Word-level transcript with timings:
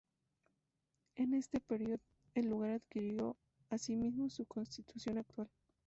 En 1.13 1.35
este 1.35 1.59
period 1.59 1.99
el 2.33 2.47
lugar 2.47 2.71
adquirió 2.71 3.37
asimismo 3.69 4.31
su 4.31 4.45
constitución 4.45 5.19
actual. 5.19 5.47